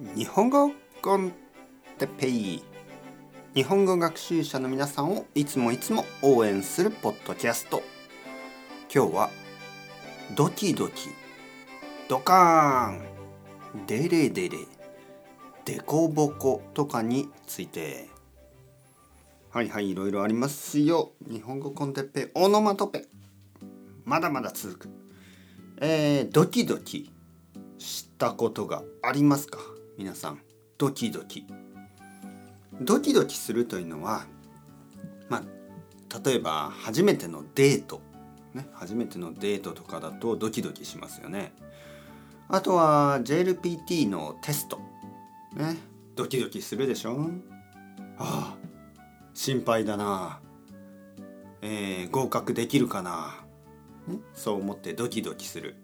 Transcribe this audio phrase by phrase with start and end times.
[0.00, 0.70] 日本語
[1.02, 1.32] コン
[1.98, 2.62] テペイ
[3.52, 7.82] 日本語学習者の皆さんをいつもいつも応援するポッドキャスト。
[8.94, 9.30] 今日は
[10.36, 11.08] ドキドキ
[12.08, 13.86] ドカーン。
[13.88, 14.58] デレデレ。
[15.64, 18.08] デコボコとかについて。
[19.50, 21.10] はいはいいろいろありますよ。
[21.28, 23.06] 日本語コンテッペイオノマトペ。
[24.04, 24.88] まだまだ続く。
[25.80, 27.10] えー、ドキドキ
[27.78, 29.58] したことがありますか？
[29.98, 30.38] 皆さん
[30.78, 31.44] ドキドキ。
[32.80, 34.26] ドキドキするというのは
[35.28, 38.00] まあ例えば初めてのデート、
[38.54, 41.52] ね、初めてのデートとかだとドキドキしますよね。
[42.46, 44.78] あとは JLPT のテスト。
[45.56, 45.76] ね
[46.14, 47.30] ドキドキするでしょ。
[48.18, 48.56] ああ
[49.34, 50.38] 心配だな。
[51.60, 53.34] えー、合格できるかな、
[54.32, 55.74] そう思ってドキドキする。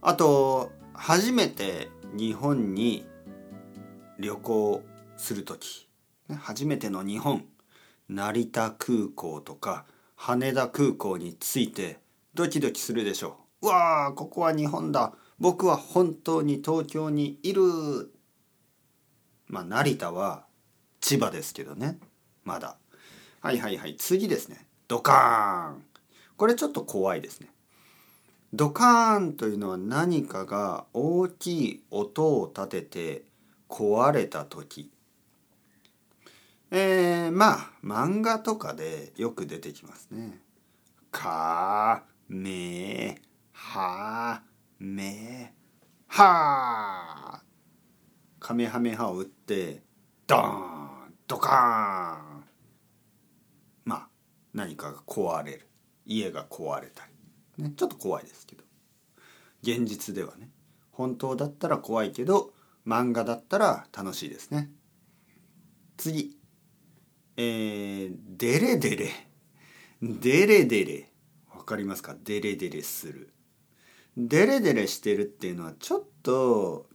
[0.00, 3.06] あと初めて日本に
[4.18, 4.82] 旅行
[5.18, 5.86] する時。
[6.34, 7.44] 初めての日本
[8.08, 9.84] 成田空港とか
[10.16, 12.00] 羽田空港に着いて
[12.34, 13.66] ドキドキするでしょう。
[13.66, 15.12] うわーここは日本だ。
[15.38, 17.62] 僕は本当に東京にいる。
[19.46, 20.46] まあ成田は
[21.00, 21.98] 千葉ですけどね。
[22.44, 22.78] まだ。
[23.42, 23.96] はいはいはい。
[23.96, 24.66] 次ですね。
[24.88, 25.84] ドカーン。
[26.38, 27.48] これちょっと怖いですね。
[28.52, 33.24] ドカーンというのは何かが大きい音を立てて
[33.68, 34.90] 壊れた時。
[36.70, 40.40] えー、まあ漫画とかでよく出てきますね。
[41.10, 43.20] かめ
[43.52, 44.42] は
[44.78, 45.52] め
[46.08, 47.42] は
[48.38, 49.82] カメハメハを打って
[50.26, 52.44] ドーンドカーン。
[53.84, 54.08] まあ
[54.54, 55.68] 何かが壊れる。
[56.04, 57.15] 家が壊れたり。
[57.58, 58.64] ね、ちょっと怖いですけど。
[59.62, 60.50] 現実ではね。
[60.90, 62.52] 本当だったら怖いけど
[62.86, 64.70] 漫画だったら楽しいですね。
[65.96, 66.38] 次。
[67.36, 69.10] えー、デレデレ。
[70.00, 71.10] デレデレ。
[71.54, 72.14] わかりますか？
[72.22, 73.32] デレデレする。
[74.16, 76.88] デレデレしてるっていうのはちょっと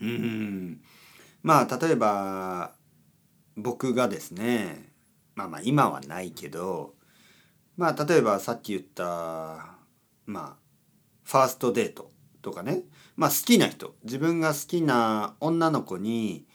[0.00, 0.80] うん。
[1.42, 2.74] まあ例えば
[3.56, 4.92] 僕がですね。
[5.34, 6.94] まあまあ今はないけど
[7.76, 9.76] まあ例えばさっき言った
[10.26, 10.56] まあ
[11.24, 12.10] ファーストデート
[12.42, 12.82] とかね
[13.16, 16.46] まあ好きな人自分が好きな女の子に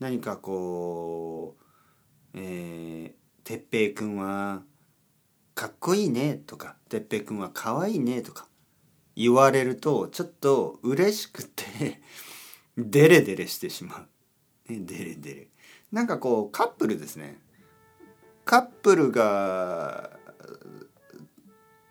[0.00, 1.64] 何かこう
[2.34, 4.62] 「えー、哲平君は
[5.54, 8.48] かっこいいね」とか「哲平君はかわいいね」とか
[9.14, 12.02] 言われるとちょっと嬉しくて
[12.76, 14.06] デレデレしてしま
[14.68, 14.72] う。
[14.72, 15.48] ね、デレデレ。
[15.90, 17.40] なんかこうカップルですね。
[18.44, 20.15] カップルが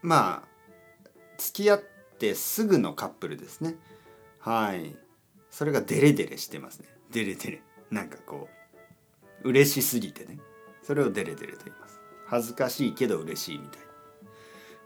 [0.01, 0.47] まあ
[1.37, 1.83] 付き合っ
[2.19, 3.75] てすぐのカップルですね。
[4.39, 4.95] はい。
[5.49, 6.87] それがデレデレしてますね。
[7.11, 7.61] デレデレ。
[7.89, 8.49] なんかこ
[9.43, 10.39] う嬉しすぎてね。
[10.83, 11.99] それをデレデレと言います。
[12.27, 13.79] 恥ずかしいけど嬉しいみたい。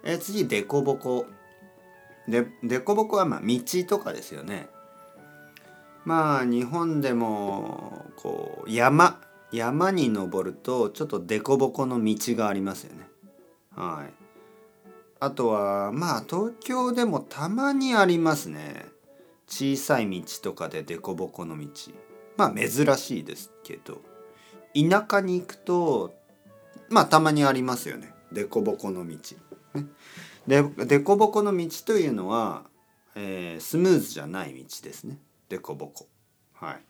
[0.04, 1.26] え次デコボコ。
[2.28, 4.70] でデコボコはまあ道とかですよね。
[6.06, 9.22] まあ日本でもこう山。
[9.52, 13.08] 山に登るとちょっとデコボコの道がありますよね。
[13.80, 14.14] はい。
[15.22, 18.86] あとはまあ東京でもたまにありますね。
[19.48, 21.68] 小さい道とかで凸凹の道。
[22.36, 24.02] まあ珍しいですけど。
[24.76, 26.14] 田舎に行くと
[26.90, 28.14] まあたまにありますよね。
[28.34, 29.18] 凸凹の道。
[30.46, 32.66] で凸凹の道というのは、
[33.16, 35.20] えー、スムーズじゃない道ですね。
[35.48, 36.08] 凸凹。
[36.54, 36.84] はい。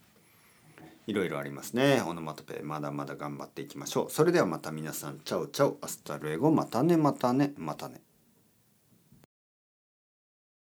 [1.10, 2.04] いろいろありますね。
[2.06, 4.12] オノマトペまだまだ頑張っていきましょう。
[4.12, 5.20] それではまた皆さん。
[5.26, 6.52] Chao chao。Hasta luego。
[6.52, 8.00] またねまたねまたね。